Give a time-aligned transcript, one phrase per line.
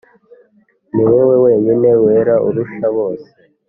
[0.93, 3.27] Niwowe wenyine wera urusha bose